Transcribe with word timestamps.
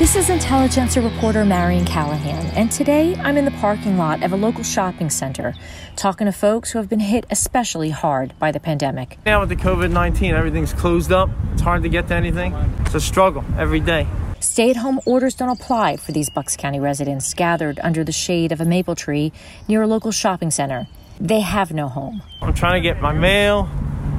This 0.00 0.16
is 0.16 0.30
Intelligencer 0.30 1.02
reporter 1.02 1.44
Marion 1.44 1.84
Callahan, 1.84 2.46
and 2.56 2.72
today 2.72 3.14
I'm 3.16 3.36
in 3.36 3.44
the 3.44 3.50
parking 3.50 3.98
lot 3.98 4.22
of 4.22 4.32
a 4.32 4.36
local 4.36 4.64
shopping 4.64 5.10
center 5.10 5.54
talking 5.94 6.24
to 6.24 6.32
folks 6.32 6.70
who 6.70 6.78
have 6.78 6.88
been 6.88 7.00
hit 7.00 7.26
especially 7.28 7.90
hard 7.90 8.32
by 8.38 8.50
the 8.50 8.60
pandemic. 8.60 9.18
Now 9.26 9.40
with 9.40 9.50
the 9.50 9.56
COVID 9.56 9.92
19, 9.92 10.34
everything's 10.34 10.72
closed 10.72 11.12
up. 11.12 11.28
It's 11.52 11.60
hard 11.60 11.82
to 11.82 11.90
get 11.90 12.08
to 12.08 12.14
anything. 12.14 12.54
It's 12.86 12.94
a 12.94 13.00
struggle 13.00 13.44
every 13.58 13.80
day. 13.80 14.08
Stay 14.40 14.70
at 14.70 14.76
home 14.76 15.00
orders 15.04 15.34
don't 15.34 15.50
apply 15.50 15.98
for 15.98 16.12
these 16.12 16.30
Bucks 16.30 16.56
County 16.56 16.80
residents 16.80 17.34
gathered 17.34 17.78
under 17.82 18.02
the 18.02 18.10
shade 18.10 18.52
of 18.52 18.62
a 18.62 18.64
maple 18.64 18.94
tree 18.94 19.34
near 19.68 19.82
a 19.82 19.86
local 19.86 20.12
shopping 20.12 20.50
center. 20.50 20.88
They 21.20 21.40
have 21.40 21.74
no 21.74 21.88
home. 21.88 22.22
I'm 22.40 22.54
trying 22.54 22.82
to 22.82 22.88
get 22.88 23.02
my 23.02 23.12
mail, 23.12 23.68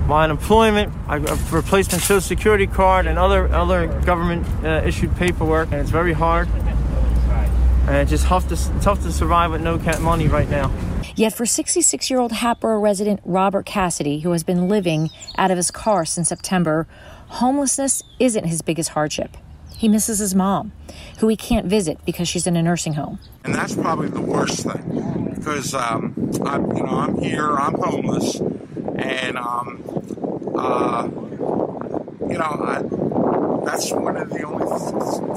my 0.07 0.23
unemployment, 0.23 0.93
I 1.07 1.15
replaced 1.15 1.91
my 1.91 1.97
social 1.97 2.21
security 2.21 2.67
card, 2.67 3.07
and 3.07 3.17
other 3.17 3.47
other 3.54 3.88
government 4.02 4.45
uh, 4.63 4.81
issued 4.85 5.16
paperwork, 5.16 5.71
and 5.71 5.81
it's 5.81 5.89
very 5.89 6.13
hard. 6.13 6.49
And 7.88 7.95
it's 7.98 8.11
just 8.11 8.25
tough 8.25 8.48
to, 8.49 8.55
tough 8.81 9.02
to 9.03 9.11
survive 9.11 9.52
with 9.52 9.61
no 9.61 9.80
cat 9.80 10.02
money 10.02 10.27
right 10.27 10.49
now. 10.49 10.72
Yet 11.16 11.34
for 11.34 11.45
66 11.45 12.09
year 12.09 12.20
old 12.20 12.31
Hatboro 12.31 12.80
resident 12.80 13.20
Robert 13.25 13.66
Cassidy, 13.66 14.20
who 14.20 14.31
has 14.31 14.44
been 14.44 14.70
living 14.70 15.09
out 15.38 15.52
of 15.52 15.58
his 15.58 15.72
car 15.72 16.05
since 16.05 16.30
September, 16.30 16.88
homelessness 17.27 18.03
isn't 18.20 18.45
his 18.45 18.61
biggest 18.61 18.91
hardship. 18.91 19.36
He 19.75 19.89
misses 19.89 20.20
his 20.20 20.36
mom, 20.36 20.73
who 21.20 21.27
he 21.27 21.36
can't 21.36 21.66
visit 21.66 21.97
because 22.05 22.27
she's 22.27 22.45
in 22.45 22.55
a 22.55 22.61
nursing 22.61 22.94
home. 22.94 23.17
And 23.44 23.55
that's 23.55 23.73
probably 23.75 24.09
the 24.09 24.22
worst 24.22 24.59
thing 24.59 25.33
because 25.36 25.73
um, 25.73 26.13
I'm, 26.45 26.77
you 26.77 26.83
know, 26.83 26.99
I'm 26.99 27.17
here, 27.17 27.58
I'm 27.58 27.73
homeless, 27.73 28.39
and 29.01 29.37
um, 29.37 29.83
uh, 30.55 31.09
you 32.29 32.37
know, 32.37 32.45
I, 32.45 32.81
that's 33.65 33.91
one 33.91 34.17
of 34.17 34.29
the 34.29 34.43
only 34.43 34.65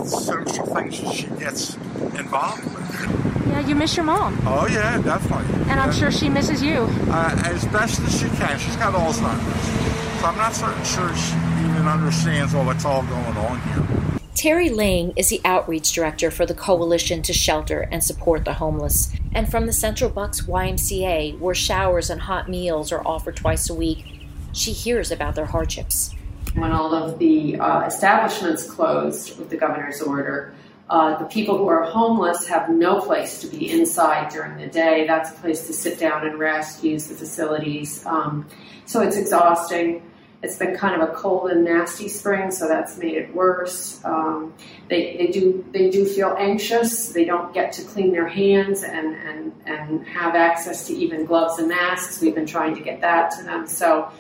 social 0.07 0.67
things 0.67 1.01
that 1.01 1.13
she 1.15 1.27
gets 1.39 1.75
involved 2.19 2.65
with. 2.65 3.49
Yeah, 3.49 3.61
you 3.61 3.75
miss 3.75 3.97
your 3.97 4.05
mom. 4.05 4.39
Oh 4.47 4.67
yeah, 4.67 5.01
definitely. 5.01 5.53
And 5.71 5.81
I'm 5.81 5.91
yeah. 5.91 5.99
sure 5.99 6.11
she 6.11 6.29
misses 6.29 6.63
you. 6.63 6.89
Uh, 7.09 7.43
as 7.45 7.65
best 7.67 8.01
as 8.01 8.21
she 8.21 8.29
can. 8.37 8.59
She's 8.59 8.77
got 8.77 8.95
Alzheimer's, 8.95 10.21
so 10.21 10.27
I'm 10.27 10.37
not 10.37 10.55
certain 10.55 10.85
sure 10.85 11.15
she 11.15 11.37
even 11.71 11.87
understands 11.87 12.55
what's 12.55 12.85
all 12.85 13.03
going 13.03 13.37
on 13.37 13.61
here. 13.61 14.21
Terry 14.35 14.69
Lang 14.69 15.13
is 15.13 15.29
the 15.29 15.41
outreach 15.45 15.93
director 15.93 16.29
for 16.29 16.45
the 16.45 16.55
Coalition 16.55 17.23
to 17.23 17.33
Shelter 17.33 17.89
and 17.93 18.03
Support 18.03 18.45
the 18.45 18.55
Homeless. 18.55 19.13
And 19.33 19.49
from 19.49 19.67
the 19.67 19.73
Central 19.73 20.11
Bucks 20.11 20.43
YMCA, 20.43 21.39
where 21.39 21.55
showers 21.55 22.11
and 22.11 22.21
hot 22.21 22.49
meals 22.49 22.91
are 22.91 23.07
offered 23.07 23.37
twice 23.37 23.71
a 23.71 23.75
week, 23.75 24.27
she 24.53 24.73
hears 24.73 25.13
about 25.13 25.37
their 25.37 25.47
hardships. 25.47 26.13
When 26.55 26.73
all 26.73 26.93
of 26.93 27.21
the 27.21 27.61
uh, 27.61 27.87
establishments 27.87 28.69
closed 28.69 29.39
with 29.39 29.51
the 29.51 29.57
governor's 29.57 30.03
order, 30.03 30.53
uh, 30.91 31.17
the 31.17 31.27
people 31.27 31.57
who 31.57 31.69
are 31.69 31.85
homeless 31.85 32.47
have 32.49 32.69
no 32.69 33.01
place 33.01 33.41
to 33.41 33.47
be 33.47 33.71
inside 33.71 34.31
during 34.31 34.59
the 34.59 34.67
day. 34.67 35.07
That's 35.07 35.31
a 35.31 35.35
place 35.35 35.67
to 35.69 35.73
sit 35.73 35.99
down 35.99 36.27
and 36.27 36.39
rest, 36.41 36.83
use 36.83 37.07
the 37.07 37.15
facilities. 37.15 38.05
Um, 38.05 38.47
so 38.85 39.01
it's 39.01 39.17
exhausting. 39.17 40.03
It's 40.45 40.59
been 40.59 40.77
kind 40.77 41.01
of 41.01 41.09
a 41.09 41.13
cold 41.13 41.51
and 41.51 41.65
nasty 41.65 42.09
spring, 42.09 42.51
so 42.51 42.69
that's 42.69 42.99
made 42.99 43.17
it 43.17 43.35
worse. 43.35 44.05
Um, 44.05 44.53
they, 44.89 45.17
they 45.17 45.27
do 45.29 45.65
they 45.73 45.91
do 45.91 46.05
feel 46.05 46.37
anxious. 46.39 47.09
They 47.09 47.25
don't 47.25 47.53
get 47.55 47.73
to 47.73 47.83
clean 47.83 48.13
their 48.13 48.29
hands 48.29 48.83
and, 48.83 49.17
and, 49.17 49.53
and 49.67 50.07
have 50.07 50.35
access 50.35 50.87
to 50.89 50.93
even 50.93 51.25
gloves 51.25 51.59
and 51.59 51.69
masks. 51.69 52.21
We've 52.21 52.35
been 52.35 52.47
trying 52.47 52.75
to 52.77 52.83
get 52.83 53.01
that 53.01 53.31
to 53.33 53.43
them. 53.43 53.67
So 53.67 54.11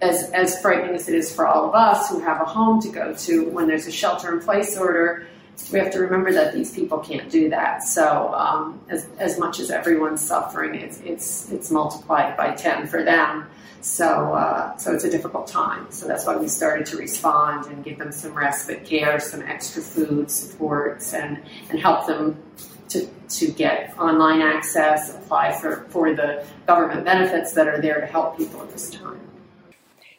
as, 0.00 0.30
as 0.30 0.60
frightening 0.60 0.94
as 0.94 1.08
it 1.08 1.14
is 1.14 1.34
for 1.34 1.46
all 1.46 1.68
of 1.68 1.74
us 1.74 2.08
who 2.10 2.20
have 2.20 2.40
a 2.40 2.44
home 2.44 2.80
to 2.82 2.88
go 2.88 3.14
to, 3.14 3.48
when 3.50 3.66
there's 3.66 3.86
a 3.86 3.92
shelter 3.92 4.32
in 4.32 4.40
place 4.40 4.76
order, 4.76 5.26
we 5.72 5.78
have 5.78 5.90
to 5.92 6.00
remember 6.00 6.32
that 6.32 6.54
these 6.54 6.72
people 6.72 6.98
can't 6.98 7.30
do 7.30 7.50
that. 7.50 7.82
So 7.82 8.32
um, 8.34 8.80
as, 8.88 9.06
as 9.18 9.38
much 9.38 9.60
as 9.60 9.70
everyone's 9.70 10.20
suffering, 10.20 10.74
it's, 10.74 11.00
it's, 11.00 11.50
it's 11.50 11.70
multiplied 11.70 12.36
by 12.36 12.54
10 12.54 12.86
for 12.86 13.02
them. 13.02 13.46
So, 13.80 14.32
uh, 14.34 14.76
so 14.76 14.92
it's 14.92 15.04
a 15.04 15.10
difficult 15.10 15.46
time. 15.46 15.86
So 15.90 16.06
that's 16.08 16.26
why 16.26 16.36
we 16.36 16.48
started 16.48 16.86
to 16.86 16.96
respond 16.96 17.66
and 17.66 17.84
give 17.84 17.98
them 17.98 18.12
some 18.12 18.34
respite 18.34 18.84
care, 18.84 19.20
some 19.20 19.42
extra 19.42 19.82
food 19.82 20.30
supports, 20.30 21.14
and, 21.14 21.40
and 21.70 21.78
help 21.78 22.06
them 22.06 22.42
to, 22.90 23.06
to 23.06 23.52
get 23.52 23.96
online 23.98 24.40
access, 24.40 25.14
apply 25.14 25.52
for, 25.52 25.86
for 25.90 26.14
the 26.14 26.44
government 26.66 27.04
benefits 27.04 27.52
that 27.52 27.68
are 27.68 27.80
there 27.80 28.00
to 28.00 28.06
help 28.06 28.36
people 28.36 28.62
at 28.62 28.70
this 28.70 28.90
time. 28.90 29.20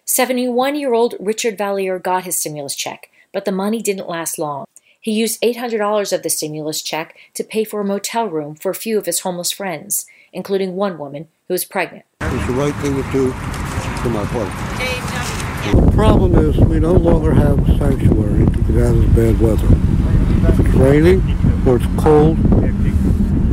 71 0.06 0.76
year 0.76 0.94
old 0.94 1.16
Richard 1.20 1.58
Valier 1.58 2.02
got 2.02 2.24
his 2.24 2.38
stimulus 2.38 2.76
check, 2.76 3.10
but 3.32 3.46
the 3.46 3.52
money 3.52 3.82
didn't 3.82 4.08
last 4.08 4.40
long. 4.40 4.66
He 5.02 5.14
used 5.14 5.42
$800 5.42 6.12
of 6.12 6.24
the 6.24 6.30
stimulus 6.30 6.82
check 6.82 7.16
to 7.36 7.44
pay 7.46 7.64
for 7.64 7.80
a 7.80 7.86
motel 7.86 8.28
room 8.28 8.56
for 8.56 8.70
a 8.70 8.76
few 8.76 8.98
of 8.98 9.06
his 9.06 9.22
homeless 9.22 9.50
friends, 9.50 10.06
including 10.34 10.76
one 10.76 10.98
woman 10.98 11.30
who 11.48 11.54
was 11.54 11.64
pregnant. 11.64 12.04
It's 12.20 12.48
the 12.48 12.54
right 12.54 12.76
thing 12.76 13.02
to 13.02 13.12
do 13.14 13.32
for 14.02 14.10
my 14.10 14.26
part. 14.26 14.50
The 15.74 15.92
problem 15.94 16.36
is 16.36 16.58
we 16.58 16.82
no 16.82 16.92
longer 16.92 17.34
have 17.34 17.70
a 17.70 17.78
sanctuary 17.78 18.46
to 18.46 18.62
get 18.64 18.84
out 18.84 18.96
of 18.96 19.16
the 19.16 19.22
bad 19.22 19.40
weather. 19.40 19.68
If 20.52 20.60
it's 20.60 20.76
raining 20.76 21.22
or 21.66 21.78
it's 21.78 21.86
cold. 21.98 22.38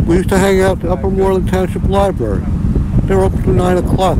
We 0.08 0.16
used 0.16 0.28
to 0.30 0.38
hang 0.38 0.60
out 0.62 0.78
at 0.78 0.82
the 0.82 0.90
Upper 0.90 1.10
Moreland 1.10 1.48
Township 1.48 1.84
Library. 1.84 2.44
They're 3.04 3.22
open 3.22 3.42
till 3.44 3.52
9 3.52 3.78
o'clock 3.78 4.18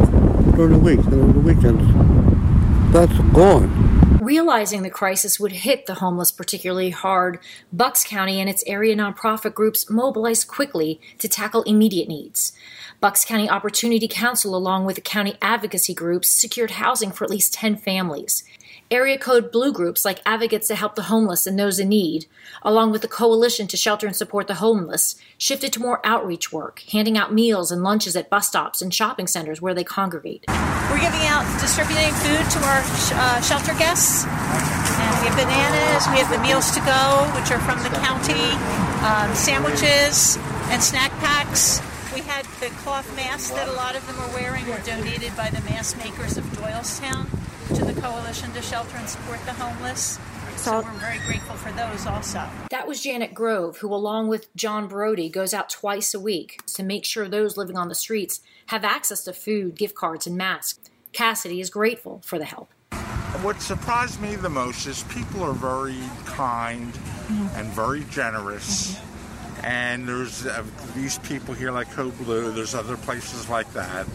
during 0.54 0.72
the 0.72 0.78
week 0.78 1.00
and 1.00 1.22
on 1.22 1.32
the 1.32 1.41
weekends. 1.41 2.93
That's 2.93 3.19
gone. 3.32 3.85
Realizing 4.26 4.82
the 4.82 4.91
crisis 4.91 5.38
would 5.38 5.53
hit 5.53 5.87
the 5.87 5.94
homeless 5.94 6.32
particularly 6.32 6.91
hard, 6.91 7.38
Bucks 7.72 8.03
County 8.03 8.41
and 8.41 8.50
its 8.50 8.64
area 8.66 8.97
nonprofit 8.97 9.54
groups 9.54 9.88
mobilized 9.88 10.48
quickly 10.48 11.00
to 11.19 11.28
tackle 11.28 11.62
immediate 11.62 12.09
needs. 12.09 12.50
Bucks 13.00 13.25
County 13.25 13.48
Opportunity 13.48 14.09
Council, 14.09 14.56
along 14.56 14.84
with 14.84 14.97
the 14.97 15.00
county 15.00 15.38
advocacy 15.41 15.94
groups, 15.94 16.28
secured 16.28 16.72
housing 16.72 17.12
for 17.12 17.22
at 17.22 17.31
least 17.31 17.54
10 17.54 17.76
families. 17.76 18.42
Area 18.88 19.19
code 19.19 19.50
blue 19.50 19.72
groups 19.72 20.04
like 20.04 20.22
Advocates 20.24 20.69
to 20.69 20.76
Help 20.76 20.94
the 20.94 21.10
Homeless 21.10 21.44
and 21.44 21.58
Those 21.58 21.80
in 21.80 21.88
Need, 21.88 22.26
along 22.62 22.92
with 22.92 23.02
the 23.02 23.08
Coalition 23.08 23.66
to 23.66 23.76
Shelter 23.76 24.06
and 24.06 24.14
Support 24.14 24.47
the 24.47 24.62
Homeless, 24.62 25.16
shifted 25.38 25.72
to 25.72 25.80
more 25.80 26.00
outreach 26.06 26.52
work, 26.52 26.84
handing 26.92 27.19
out 27.19 27.34
meals 27.34 27.72
and 27.72 27.82
lunches 27.82 28.14
at 28.14 28.30
bus 28.30 28.46
stops 28.46 28.80
and 28.80 28.94
shopping 28.94 29.26
centers 29.26 29.60
where 29.60 29.75
they 29.75 29.82
congregate. 29.82 30.44
We're 30.88 31.00
giving 31.00 31.26
out, 31.26 31.42
distributing 31.60 32.14
food 32.22 32.46
to 32.48 32.58
our 32.62 32.82
uh, 33.19 33.41
shelter 33.41 33.75
guests. 33.75 34.25
And 34.25 35.20
we 35.20 35.26
have 35.26 35.36
bananas, 35.36 36.06
we 36.06 36.19
have 36.22 36.30
the 36.30 36.38
meals 36.46 36.70
to 36.70 36.80
go, 36.86 37.26
which 37.34 37.50
are 37.50 37.58
from 37.66 37.82
the 37.82 37.91
county, 37.98 38.54
um, 39.02 39.34
sandwiches, 39.34 40.38
and 40.70 40.80
snack 40.80 41.10
packs. 41.19 41.80
We 42.14 42.20
had 42.20 42.44
the 42.60 42.70
cloth 42.84 43.14
masks 43.16 43.50
that 43.50 43.66
a 43.66 43.72
lot 43.72 43.96
of 43.96 44.06
them 44.06 44.20
are 44.20 44.32
wearing 44.32 44.64
were 44.69 44.80
donated 44.86 45.36
by 45.36 45.50
the 45.50 45.60
mask 45.62 45.98
makers 45.98 46.36
of 46.36 46.44
Doylestown 46.52 47.26
to 47.76 47.84
the 47.84 48.00
Coalition 48.00 48.50
to 48.53 48.62
Shelter 48.62 48.97
and 48.97 49.06
Support 49.06 49.38
the 49.44 49.53
Homeless. 49.53 50.19
So 50.56 50.81
we're 50.81 50.91
very 50.92 51.19
grateful 51.26 51.56
for 51.56 51.70
those 51.72 52.06
also. 52.06 52.48
That 52.70 52.88
was 52.88 53.03
Janet 53.03 53.34
Grove, 53.34 53.76
who, 53.76 53.92
along 53.92 54.28
with 54.28 54.54
John 54.56 54.88
Brody, 54.88 55.28
goes 55.28 55.53
out 55.53 55.69
twice 55.69 56.14
a 56.14 56.20
week 56.20 56.64
to 56.69 56.82
make 56.82 57.04
sure 57.04 57.28
those 57.28 57.59
living 57.59 57.76
on 57.76 57.91
the 57.91 57.94
streets 57.94 58.41
have 58.69 58.82
access 58.82 59.25
to 59.25 59.34
food, 59.34 59.76
gift 59.76 59.94
cards, 59.94 60.26
and 60.26 60.38
masks. 60.38 60.81
Cassidy 61.12 61.60
is 61.60 61.69
grateful 61.69 62.22
for 62.25 62.38
the 62.38 62.47
help. 62.47 62.70
What 63.42 63.60
surprised 63.60 64.22
me 64.22 64.37
the 64.37 64.48
most 64.48 64.87
is 64.87 65.03
people 65.04 65.43
are 65.43 65.53
very 65.53 66.00
kind 66.25 66.94
mm-hmm. 66.94 67.58
and 67.58 67.69
very 67.69 68.04
generous. 68.04 68.94
Mm-hmm. 68.94 69.66
And 69.66 70.08
there's 70.08 70.47
uh, 70.47 70.64
these 70.94 71.19
people 71.19 71.53
here 71.53 71.72
like 71.72 71.91
Code 71.91 72.16
Blue, 72.25 72.53
there's 72.53 72.75
other 72.75 72.97
places 72.97 73.50
like 73.50 73.70
that 73.75 74.06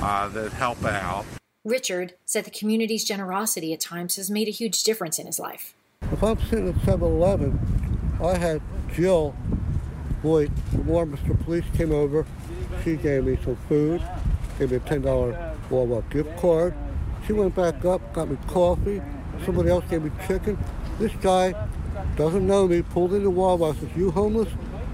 uh, 0.00 0.26
that 0.30 0.52
help 0.52 0.84
out. 0.84 1.24
Richard 1.64 2.12
said 2.26 2.44
the 2.44 2.50
community's 2.50 3.04
generosity 3.04 3.72
at 3.72 3.80
times 3.80 4.16
has 4.16 4.30
made 4.30 4.48
a 4.48 4.50
huge 4.50 4.82
difference 4.82 5.18
in 5.18 5.24
his 5.24 5.38
life. 5.38 5.72
If 6.12 6.22
I'm 6.22 6.38
sitting 6.38 6.68
at 6.68 6.84
7 6.84 7.00
Eleven, 7.02 7.58
I 8.22 8.36
had 8.36 8.60
Jill 8.92 9.34
Boyd 10.22 10.52
from 10.70 10.86
Warminster 10.86 11.32
Police 11.32 11.64
came 11.74 11.90
over. 11.90 12.26
She 12.84 12.96
gave 12.96 13.24
me 13.24 13.38
some 13.42 13.56
food, 13.66 14.02
gave 14.58 14.72
me 14.72 14.76
a 14.76 14.80
$10 14.80 15.56
Walmart 15.70 16.10
gift 16.10 16.36
card. 16.38 16.74
She 17.26 17.32
went 17.32 17.54
back 17.54 17.82
up, 17.86 18.12
got 18.12 18.28
me 18.28 18.36
coffee. 18.46 19.00
Somebody 19.46 19.70
else 19.70 19.86
gave 19.88 20.02
me 20.02 20.10
chicken. 20.26 20.58
This 20.98 21.12
guy 21.22 21.54
doesn't 22.16 22.46
know 22.46 22.68
me, 22.68 22.82
pulled 22.82 23.14
into 23.14 23.30
Walmart, 23.30 23.80
says, 23.80 23.88
You 23.96 24.10
homeless? 24.10 24.50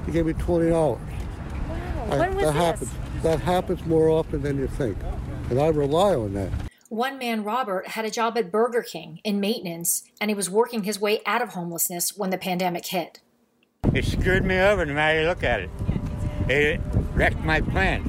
He 0.06 0.12
gave 0.12 0.26
me 0.26 0.34
$20. 0.34 0.70
Wow. 0.70 1.00
I, 2.11 2.19
when 2.19 2.37
was 2.37 2.44
that 2.44 2.52
this? 2.52 2.62
happens. 2.62 2.90
That 3.25 3.40
happens 3.40 3.84
more 3.87 4.08
often 4.08 4.43
than 4.43 4.56
you 4.56 4.69
think 4.69 4.96
and 5.50 5.61
I 5.61 5.67
rely 5.67 6.14
on 6.14 6.32
that. 6.34 6.50
One 6.90 7.19
man, 7.19 7.44
Robert, 7.44 7.87
had 7.87 8.04
a 8.04 8.10
job 8.10 8.37
at 8.37 8.50
Burger 8.50 8.82
King 8.82 9.20
in 9.22 9.38
maintenance, 9.38 10.02
and 10.20 10.28
he 10.28 10.34
was 10.34 10.50
working 10.50 10.82
his 10.82 10.98
way 10.98 11.20
out 11.25 11.40
of 11.40 11.50
homelessness 11.50 12.19
when 12.19 12.31
the 12.31 12.37
pandemic 12.37 12.84
hit. 12.84 13.20
It 13.94 14.04
screwed 14.04 14.44
me 14.44 14.58
over 14.58 14.84
no 14.84 14.94
matter 14.94 15.20
you 15.20 15.28
look 15.28 15.44
at 15.44 15.60
it. 15.60 15.70
It 16.48 16.81
wrecked 17.14 17.44
my 17.44 17.60
plan. 17.60 18.02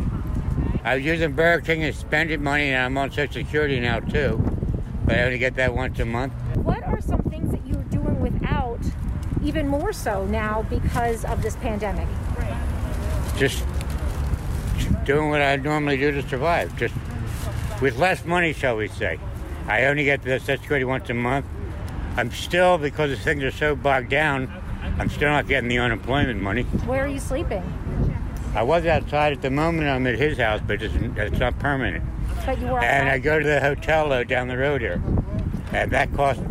I 0.83 0.95
was 0.95 1.05
using 1.05 1.33
Burger 1.33 1.63
King 1.63 1.83
and 1.83 1.95
spending 1.95 2.41
money, 2.41 2.71
and 2.71 2.83
I'm 2.85 2.97
on 2.97 3.11
Social 3.11 3.31
Security 3.31 3.79
now 3.79 3.99
too. 3.99 4.41
But 5.05 5.15
I 5.15 5.23
only 5.25 5.37
get 5.37 5.53
that 5.57 5.75
once 5.75 5.99
a 5.99 6.05
month. 6.05 6.33
What 6.55 6.81
are 6.81 6.99
some 7.01 7.21
things 7.29 7.51
that 7.51 7.63
you're 7.67 7.83
doing 7.83 8.19
without 8.19 8.79
even 9.43 9.67
more 9.67 9.93
so 9.93 10.25
now 10.25 10.65
because 10.71 11.23
of 11.25 11.43
this 11.43 11.55
pandemic? 11.57 12.07
Just 13.37 13.63
doing 15.05 15.29
what 15.29 15.43
I 15.43 15.57
normally 15.57 15.97
do 15.97 16.11
to 16.13 16.27
survive, 16.27 16.75
just 16.79 16.95
with 17.81 17.97
less 17.97 18.23
money, 18.23 18.53
shall 18.53 18.77
we 18.77 18.87
say. 18.87 19.19
I 19.67 19.85
only 19.85 20.05
get 20.05 20.21
the 20.21 20.39
Social 20.39 20.61
Security 20.61 20.85
once 20.85 21.09
a 21.09 21.13
month. 21.13 21.45
I'm 22.15 22.31
still, 22.31 22.77
because 22.77 23.17
things 23.19 23.43
are 23.43 23.51
so 23.51 23.75
bogged 23.75 24.09
down, 24.09 24.51
I'm 24.99 25.09
still 25.09 25.29
not 25.29 25.47
getting 25.47 25.69
the 25.69 25.79
unemployment 25.79 26.41
money. 26.41 26.63
Where 26.63 27.05
are 27.05 27.07
you 27.07 27.19
sleeping? 27.19 27.63
I 28.53 28.63
was 28.63 28.85
outside 28.85 29.33
at 29.33 29.41
the 29.41 29.49
moment. 29.49 29.87
I'm 29.87 30.05
at 30.07 30.19
his 30.19 30.37
house, 30.37 30.61
but 30.65 30.81
it's, 30.81 30.93
it's 30.93 31.39
not 31.39 31.57
permanent. 31.59 32.03
But 32.45 32.59
you 32.59 32.67
were. 32.67 32.79
And 32.79 33.07
I 33.07 33.17
go 33.17 33.39
to 33.39 33.45
the 33.45 33.61
hotel 33.61 34.09
though, 34.09 34.23
down 34.23 34.47
the 34.47 34.57
road 34.57 34.81
here, 34.81 35.01
and 35.71 35.91
that 35.91 36.13
costs. 36.13 36.43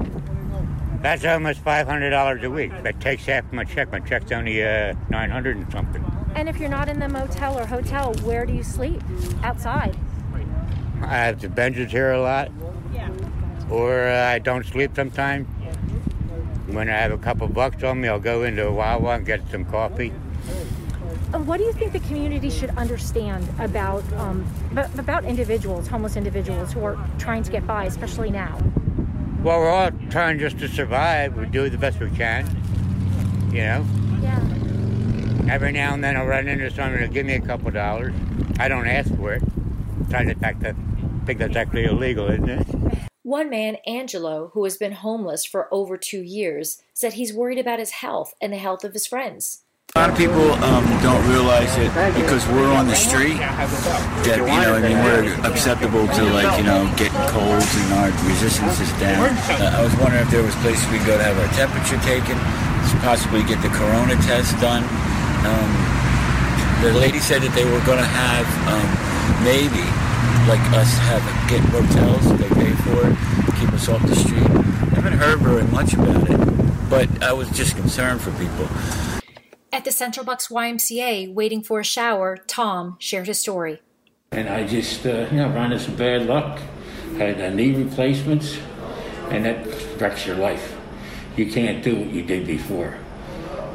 That's 1.03 1.25
almost 1.25 1.61
five 1.61 1.87
hundred 1.87 2.11
dollars 2.11 2.43
a 2.45 2.51
week. 2.51 2.71
That 2.83 3.01
takes 3.01 3.25
half 3.25 3.51
my 3.53 3.65
check. 3.65 3.91
My 3.91 4.01
check's 4.01 4.33
only 4.33 4.63
uh, 4.63 4.95
nine 5.09 5.31
hundred 5.31 5.57
and 5.57 5.71
something. 5.73 6.05
And 6.35 6.49
if 6.49 6.59
you're 6.59 6.69
not 6.69 6.89
in 6.89 7.01
the 7.01 7.09
motel 7.09 7.59
or 7.59 7.67
hotel, 7.67 8.15
where 8.23 8.47
do 8.47 8.53
you 8.53 8.63
sleep? 8.63 9.03
Outside. 9.43 9.97
I 11.03 11.17
have 11.17 11.41
the 11.41 11.49
benches 11.49 11.91
here 11.91 12.13
a 12.13 12.21
lot, 12.21 12.51
or 13.71 14.07
uh, 14.07 14.27
I 14.27 14.39
don't 14.39 14.65
sleep 14.65 14.93
sometimes. 14.95 15.47
When 16.67 16.89
I 16.89 16.93
have 16.93 17.11
a 17.13 17.19
couple 17.19 17.49
bucks 17.49 17.83
on 17.83 18.01
me, 18.01 18.09
I'll 18.09 18.21
go 18.21 18.45
into 18.45 18.67
a 18.67 18.73
Wawa 18.73 19.17
and 19.17 19.27
get 19.27 19.41
some 19.51 19.65
coffee. 19.65 20.13
What 21.33 21.59
do 21.59 21.65
you 21.65 21.73
think 21.73 21.93
the 21.93 22.01
community 22.01 22.51
should 22.51 22.71
understand 22.71 23.49
about 23.59 24.05
um, 24.15 24.45
about 24.99 25.25
individuals, 25.25 25.89
homeless 25.89 26.17
individuals 26.17 26.73
who 26.73 26.85
are 26.85 26.99
trying 27.19 27.43
to 27.45 27.51
get 27.51 27.67
by, 27.67 27.85
especially 27.85 28.31
now? 28.31 28.59
Well, 29.43 29.61
we're 29.61 29.71
all 29.71 29.91
trying 30.11 30.39
just 30.39 30.59
to 30.59 30.69
survive. 30.69 31.37
We 31.37 31.47
do 31.47 31.71
the 31.71 31.79
best 31.79 31.99
we 31.99 32.11
can, 32.11 32.47
you 33.53 33.63
know. 33.63 33.87
Yeah. 34.21 34.39
Every 35.51 35.73
now 35.73 35.95
and 35.95 36.05
then 36.05 36.17
I'll 36.17 36.27
run 36.27 36.47
into 36.47 36.71
someone 36.71 36.99
who'll 36.99 37.09
give 37.09 37.27
me 37.27 37.35
a 37.35 37.41
couple 37.41 37.71
dollars. 37.71 38.13
I 38.59 38.69
don't 38.69 38.87
ask 38.87 39.15
for 39.17 39.33
it. 39.33 39.43
I 40.13 40.25
just 40.25 40.41
think, 40.41 40.61
that, 40.61 40.77
think 41.25 41.39
that's 41.39 41.57
actually 41.57 41.85
illegal, 41.85 42.31
isn't 42.31 42.49
it? 42.49 42.67
One 43.23 43.51
man, 43.51 43.77
Angelo, 43.87 44.51
who 44.55 44.65
has 44.65 44.77
been 44.77 44.93
homeless 44.93 45.45
for 45.45 45.73
over 45.73 45.97
two 45.97 46.23
years, 46.23 46.83
said 46.95 47.13
he's 47.13 47.33
worried 47.33 47.59
about 47.59 47.79
his 47.79 47.91
health 47.91 48.35
and 48.41 48.53
the 48.53 48.59
health 48.59 48.83
of 48.83 48.93
his 48.93 49.07
friends. 49.07 49.63
A 49.95 49.99
lot 49.99 50.11
of 50.11 50.17
people 50.17 50.55
um, 50.63 50.87
don't 51.03 51.23
realize 51.29 51.71
it 51.77 51.91
because 52.15 52.47
we're 52.55 52.71
on 52.71 52.87
the 52.87 52.95
street 52.95 53.35
that 54.23 54.39
you 54.39 54.47
know 54.47 54.79
I 54.79 54.83
mean 54.87 55.03
we're 55.03 55.27
acceptable 55.51 56.07
to 56.07 56.23
like 56.31 56.47
you 56.59 56.63
know 56.63 56.87
getting 56.95 57.19
colds 57.27 57.67
and 57.75 57.99
our 57.99 58.11
resistance 58.23 58.79
is 58.79 58.93
down. 59.03 59.19
Uh, 59.29 59.79
I 59.79 59.83
was 59.83 59.91
wondering 59.99 60.23
if 60.23 60.31
there 60.31 60.47
was 60.47 60.55
places 60.63 60.87
we 60.95 61.03
could 61.03 61.11
go 61.11 61.19
to 61.19 61.27
have 61.27 61.35
our 61.43 61.51
temperature 61.59 61.99
taken, 62.07 62.39
possibly 63.03 63.43
get 63.43 63.59
the 63.67 63.73
corona 63.75 64.15
test 64.23 64.55
done. 64.63 64.87
Um, 65.43 65.71
the 66.87 66.95
lady 66.95 67.19
said 67.19 67.43
that 67.43 67.51
they 67.59 67.67
were 67.67 67.83
going 67.83 67.99
to 67.99 68.07
have 68.07 68.47
um, 68.71 68.87
maybe 69.43 69.83
like 70.51 70.73
us 70.73 70.99
have 70.99 71.49
get 71.49 71.61
hotels 71.67 72.29
they 72.37 72.49
pay 72.49 72.73
for 72.83 73.09
it, 73.09 73.17
keep 73.61 73.73
us 73.73 73.89
off 73.89 74.05
the 74.05 74.17
street. 74.17 74.43
I 74.43 74.97
haven't 74.97 75.13
heard 75.13 75.39
very 75.39 75.63
much 75.69 75.95
about 75.95 76.29
it, 76.29 76.91
but 76.91 77.23
I 77.23 77.33
was 77.33 77.49
just 77.51 77.77
concerned 77.77 78.21
for 78.21 78.33
people. 78.33 78.69
At 79.73 79.85
the 79.85 79.93
Central 79.93 80.27
Bucks 80.27 80.49
YMCA, 80.49 81.33
waiting 81.33 81.63
for 81.63 81.79
a 81.79 81.85
shower, 81.85 82.37
Tom 82.49 82.97
shared 82.99 83.29
his 83.29 83.39
story. 83.39 83.81
And 84.33 84.49
I 84.49 84.67
just, 84.67 85.07
uh, 85.07 85.29
you 85.31 85.37
know, 85.37 85.51
ran 85.51 85.71
into 85.71 85.85
some 85.85 85.95
bad 85.95 86.27
luck. 86.27 86.61
Had 87.17 87.41
uh, 87.41 87.51
knee 87.51 87.73
replacements, 87.73 88.59
and 89.29 89.45
that 89.45 90.01
wrecks 90.01 90.27
your 90.27 90.35
life. 90.35 90.77
You 91.37 91.49
can't 91.49 91.81
do 91.81 91.95
what 91.95 92.11
you 92.11 92.25
did 92.25 92.45
before. 92.45 92.99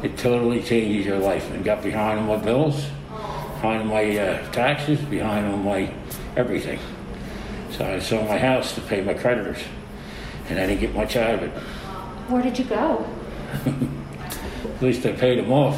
It 0.04 0.18
totally 0.18 0.62
changes 0.62 1.06
your 1.06 1.20
life. 1.20 1.50
And 1.52 1.64
got 1.64 1.82
behind 1.82 2.20
on 2.20 2.28
my 2.28 2.36
bills, 2.36 2.86
behind 3.08 3.84
on 3.84 3.88
my 3.88 4.18
uh, 4.18 4.52
taxes, 4.52 5.00
behind 5.00 5.46
on 5.46 5.64
my 5.64 5.90
everything. 6.36 6.80
So 7.72 7.86
I 7.86 8.00
sold 8.00 8.28
my 8.28 8.38
house 8.38 8.74
to 8.76 8.82
pay 8.82 9.02
my 9.02 9.14
creditors, 9.14 9.62
and 10.50 10.60
I 10.60 10.66
didn't 10.68 10.82
get 10.82 10.96
much 10.96 11.16
out 11.16 11.36
of 11.36 11.44
it. 11.44 11.52
Where 12.30 12.42
did 12.42 12.58
you 12.58 12.66
go? 12.66 13.06
At 13.66 14.82
least 14.82 15.06
I 15.06 15.12
paid 15.12 15.40
them 15.40 15.52
off. 15.52 15.78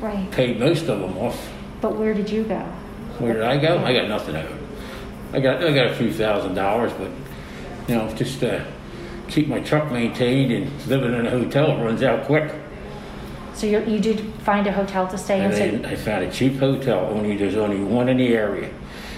Right. 0.00 0.30
Paid 0.30 0.58
most 0.60 0.88
of 0.88 1.00
them 1.00 1.16
off. 1.18 1.50
But 1.80 1.96
where 1.96 2.14
did 2.14 2.30
you 2.30 2.44
go? 2.44 2.60
Where 3.18 3.34
did 3.34 3.42
I 3.42 3.56
go? 3.58 3.78
I 3.84 3.92
got 3.92 4.08
nothing 4.08 4.36
out 4.36 4.46
of 4.46 4.52
it. 4.52 4.64
I 5.32 5.40
got 5.40 5.64
I 5.64 5.72
got 5.72 5.86
a 5.86 5.94
few 5.96 6.12
thousand 6.12 6.54
dollars, 6.54 6.92
but 6.92 7.10
you 7.88 7.96
know, 7.96 8.12
just 8.14 8.42
uh, 8.42 8.64
keep 9.28 9.48
my 9.48 9.60
truck 9.60 9.90
maintained 9.90 10.52
and 10.52 10.86
living 10.86 11.14
in 11.14 11.26
a 11.26 11.30
hotel 11.30 11.76
runs 11.82 12.02
out 12.02 12.24
quick. 12.24 12.52
So 13.54 13.66
you, 13.66 13.84
you 13.84 14.00
did 14.00 14.20
find 14.42 14.66
a 14.66 14.72
hotel 14.72 15.06
to 15.08 15.16
stay 15.16 15.44
in. 15.44 15.84
I, 15.84 15.92
I 15.92 15.96
found 15.96 16.24
a 16.24 16.30
cheap 16.30 16.56
hotel. 16.56 17.06
Only 17.06 17.36
there's 17.36 17.56
only 17.56 17.82
one 17.82 18.08
in 18.08 18.16
the 18.16 18.34
area. 18.34 18.72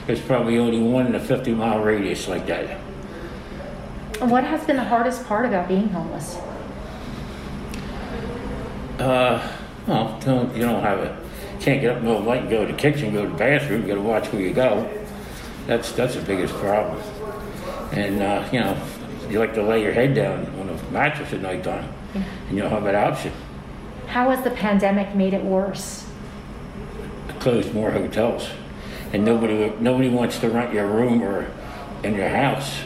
There's 0.06 0.20
probably 0.20 0.58
only 0.58 0.80
one 0.80 1.06
in 1.06 1.14
a 1.14 1.20
50 1.20 1.52
mile 1.52 1.80
radius 1.80 2.28
like 2.28 2.46
that. 2.46 2.78
what 4.20 4.44
has 4.44 4.64
been 4.64 4.76
the 4.76 4.84
hardest 4.84 5.24
part 5.26 5.46
about 5.46 5.68
being 5.68 5.88
homeless? 5.88 6.36
Uh, 8.98 9.52
well, 9.86 10.18
don't, 10.24 10.54
you 10.56 10.62
don't 10.62 10.82
have 10.82 11.00
a 11.00 11.26
can't 11.60 11.80
get 11.80 11.90
up 11.90 11.96
in 11.98 12.04
the 12.04 12.10
middle 12.10 12.18
of 12.18 12.24
the 12.24 12.30
night 12.30 12.40
and 12.42 12.50
go 12.50 12.64
to 12.64 12.72
the 12.72 12.78
kitchen, 12.78 13.12
go 13.12 13.24
to 13.24 13.30
the 13.30 13.36
bathroom. 13.36 13.82
You 13.82 13.88
got 13.88 13.94
to 13.94 14.00
watch 14.00 14.32
where 14.32 14.40
you 14.40 14.52
go. 14.52 14.88
That's 15.66 15.90
that's 15.92 16.14
the 16.14 16.22
biggest 16.22 16.54
problem. 16.54 17.00
And 17.92 18.22
uh, 18.22 18.48
you 18.52 18.60
know, 18.60 18.80
you 19.28 19.40
like 19.40 19.54
to 19.54 19.62
lay 19.62 19.82
your 19.82 19.92
head 19.92 20.14
down 20.14 20.46
on 20.60 20.68
a 20.68 20.90
mattress 20.90 21.32
at 21.32 21.40
nighttime, 21.40 21.92
and 22.14 22.56
you 22.56 22.62
don't 22.62 22.70
have 22.70 22.84
that 22.84 22.94
option. 22.94 23.32
How 24.06 24.30
has 24.30 24.44
the 24.44 24.50
pandemic 24.50 25.14
made 25.16 25.34
it 25.34 25.42
worse? 25.42 26.06
Closed 27.40 27.74
more 27.74 27.90
hotels, 27.90 28.48
and 29.12 29.24
nobody 29.24 29.72
nobody 29.80 30.08
wants 30.08 30.38
to 30.40 30.48
rent 30.48 30.72
your 30.72 30.86
room 30.86 31.22
or 31.22 31.50
in 32.02 32.14
your 32.14 32.28
house 32.28 32.80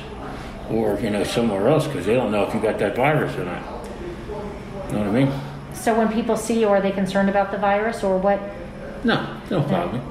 or 0.71 0.99
you 1.01 1.11
know 1.11 1.25
somewhere 1.25 1.69
else 1.69 1.87
because 1.87 2.07
they 2.07 2.15
don't 2.15 2.31
know 2.31 2.45
if 2.45 2.55
you 2.55 2.61
got 2.61 2.79
that 2.79 2.97
virus 2.97 3.37
or 3.37 3.45
not. 3.45 3.63
You 4.89 4.97
know 4.97 4.99
what 5.01 5.09
I 5.09 5.11
mean? 5.11 5.41
So 5.75 5.97
when 5.97 6.13
people 6.13 6.37
see 6.37 6.61
you, 6.61 6.69
are 6.69 6.81
they 6.81 6.93
concerned 6.93 7.29
about 7.29 7.51
the 7.51 7.59
virus 7.59 8.03
or 8.03 8.19
what? 8.19 8.41
No, 9.05 9.41
no 9.51 9.63
problem. 9.63 10.03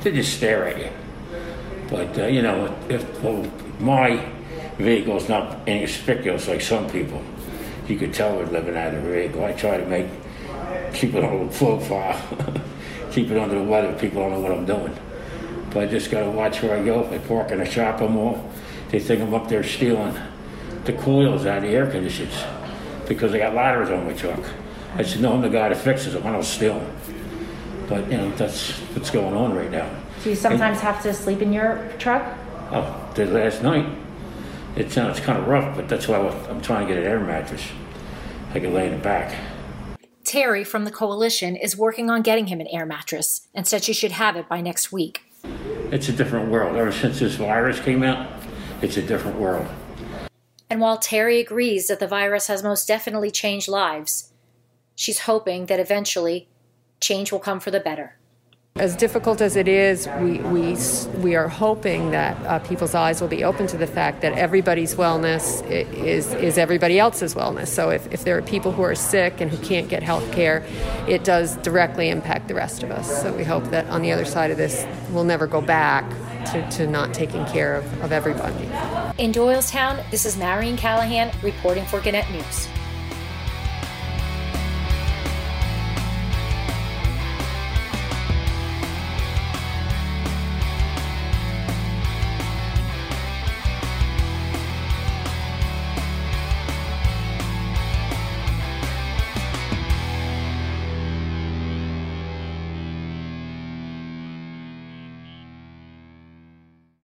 They 0.00 0.12
just 0.12 0.36
stare 0.36 0.68
at 0.68 0.78
you. 0.78 0.90
But 1.88 2.18
uh, 2.18 2.26
you 2.26 2.42
know, 2.42 2.74
if 2.88 3.22
well, 3.22 3.50
my 3.80 4.24
vehicle's 4.76 5.28
not 5.28 5.66
inconspicuous 5.66 6.46
like 6.46 6.60
some 6.60 6.88
people, 6.90 7.22
you 7.88 7.98
could 7.98 8.12
tell 8.12 8.36
we're 8.36 8.46
living 8.46 8.76
out 8.76 8.94
of 8.94 9.04
a 9.04 9.12
vehicle. 9.12 9.44
I 9.44 9.52
try 9.52 9.78
to 9.78 9.86
make 9.86 10.06
keep 10.92 11.14
it 11.14 11.24
on 11.24 11.48
a 11.48 11.52
profile, 11.52 12.20
keep 13.10 13.30
it 13.30 13.38
under 13.38 13.56
the 13.56 13.64
weather. 13.64 13.92
People 13.98 14.22
don't 14.22 14.32
know 14.32 14.40
what 14.40 14.52
I'm 14.52 14.66
doing. 14.66 14.96
But 15.78 15.86
I 15.86 15.90
just 15.92 16.10
got 16.10 16.24
to 16.24 16.30
watch 16.32 16.60
where 16.60 16.76
I 16.76 16.84
go. 16.84 17.02
If 17.02 17.12
I 17.12 17.18
park 17.28 17.52
in 17.52 17.60
a 17.60 17.64
shopping 17.64 18.10
mall, 18.10 18.50
they 18.90 18.98
think 18.98 19.22
I'm 19.22 19.32
up 19.32 19.46
there 19.46 19.62
stealing 19.62 20.12
the 20.84 20.92
coils 20.92 21.46
out 21.46 21.58
of 21.58 21.62
the 21.62 21.68
air 21.68 21.88
conditioners 21.88 22.34
because 23.06 23.32
I 23.32 23.38
got 23.38 23.54
ladders 23.54 23.88
on 23.88 24.04
my 24.04 24.12
truck. 24.12 24.40
I 24.96 25.04
said, 25.04 25.20
no, 25.20 25.34
I'm 25.34 25.40
the 25.40 25.48
guy 25.48 25.68
that 25.68 25.78
fixes 25.78 26.14
them. 26.14 26.26
I 26.26 26.32
don't 26.32 26.42
steal 26.42 26.80
them. 26.80 26.96
But, 27.88 28.10
you 28.10 28.16
know, 28.16 28.28
that's 28.32 28.72
what's 28.72 29.10
going 29.10 29.36
on 29.36 29.54
right 29.54 29.70
now. 29.70 29.88
Do 30.24 30.30
you 30.30 30.34
sometimes 30.34 30.80
have 30.80 31.00
to 31.04 31.14
sleep 31.14 31.42
in 31.42 31.52
your 31.52 31.88
truck? 32.00 32.36
Oh, 32.72 33.12
did 33.14 33.28
last 33.28 33.62
night. 33.62 33.86
It's, 34.74 34.98
uh, 34.98 35.06
it's 35.12 35.20
kind 35.20 35.38
of 35.38 35.46
rough, 35.46 35.76
but 35.76 35.88
that's 35.88 36.08
why 36.08 36.18
I'm 36.18 36.60
trying 36.60 36.88
to 36.88 36.92
get 36.92 37.00
an 37.00 37.08
air 37.08 37.20
mattress. 37.20 37.62
I 38.52 38.58
can 38.58 38.74
lay 38.74 38.86
in 38.86 38.94
the 38.94 38.98
back. 38.98 39.32
Terry 40.24 40.64
from 40.64 40.84
the 40.84 40.90
coalition 40.90 41.54
is 41.54 41.76
working 41.76 42.10
on 42.10 42.22
getting 42.22 42.48
him 42.48 42.60
an 42.60 42.66
air 42.66 42.84
mattress 42.84 43.46
and 43.54 43.64
said 43.64 43.84
she 43.84 43.92
should 43.92 44.10
have 44.10 44.34
it 44.34 44.48
by 44.48 44.60
next 44.60 44.90
week. 44.90 45.22
It's 45.90 46.10
a 46.10 46.12
different 46.12 46.50
world. 46.50 46.76
Ever 46.76 46.92
since 46.92 47.20
this 47.20 47.36
virus 47.36 47.80
came 47.80 48.02
out, 48.02 48.30
it's 48.82 48.98
a 48.98 49.02
different 49.02 49.38
world. 49.38 49.66
And 50.68 50.82
while 50.82 50.98
Terry 50.98 51.40
agrees 51.40 51.86
that 51.86 51.98
the 51.98 52.06
virus 52.06 52.48
has 52.48 52.62
most 52.62 52.86
definitely 52.86 53.30
changed 53.30 53.68
lives, 53.68 54.30
she's 54.94 55.20
hoping 55.20 55.64
that 55.66 55.80
eventually 55.80 56.46
change 57.00 57.32
will 57.32 57.38
come 57.38 57.58
for 57.58 57.70
the 57.70 57.80
better. 57.80 58.17
As 58.78 58.94
difficult 58.94 59.40
as 59.40 59.56
it 59.56 59.66
is, 59.66 60.08
we, 60.20 60.38
we, 60.38 60.76
we 61.16 61.34
are 61.34 61.48
hoping 61.48 62.12
that 62.12 62.40
uh, 62.46 62.60
people's 62.60 62.94
eyes 62.94 63.20
will 63.20 63.28
be 63.28 63.42
open 63.42 63.66
to 63.66 63.76
the 63.76 63.88
fact 63.88 64.22
that 64.22 64.34
everybody's 64.34 64.94
wellness 64.94 65.68
is, 65.68 66.32
is 66.34 66.58
everybody 66.58 66.96
else's 66.96 67.34
wellness. 67.34 67.66
So 67.66 67.90
if, 67.90 68.06
if 68.12 68.22
there 68.22 68.38
are 68.38 68.42
people 68.42 68.70
who 68.70 68.82
are 68.82 68.94
sick 68.94 69.40
and 69.40 69.50
who 69.50 69.58
can't 69.66 69.88
get 69.88 70.04
health 70.04 70.30
care, 70.30 70.64
it 71.08 71.24
does 71.24 71.56
directly 71.56 72.08
impact 72.08 72.46
the 72.46 72.54
rest 72.54 72.84
of 72.84 72.92
us. 72.92 73.22
So 73.22 73.34
we 73.34 73.42
hope 73.42 73.64
that 73.70 73.86
on 73.86 74.02
the 74.02 74.12
other 74.12 74.24
side 74.24 74.52
of 74.52 74.56
this, 74.56 74.86
we'll 75.10 75.24
never 75.24 75.48
go 75.48 75.60
back 75.60 76.08
to, 76.52 76.70
to 76.70 76.86
not 76.86 77.12
taking 77.12 77.44
care 77.46 77.74
of, 77.74 78.02
of 78.02 78.12
everybody. 78.12 78.64
In 79.18 79.32
Doylestown, 79.32 80.08
this 80.12 80.24
is 80.24 80.36
Marion 80.36 80.76
Callahan 80.76 81.32
reporting 81.42 81.84
for 81.86 82.00
Gannett 82.00 82.30
News. 82.30 82.68